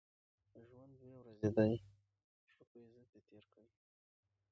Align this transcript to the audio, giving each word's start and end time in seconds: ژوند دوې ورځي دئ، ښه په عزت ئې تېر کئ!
ژوند 0.67 0.91
دوې 0.99 1.13
ورځي 1.19 1.47
دئ، 1.57 1.73
ښه 2.51 2.63
په 2.69 2.77
عزت 2.85 3.11
ئې 3.15 3.21
تېر 3.29 3.45
کئ! 3.53 3.67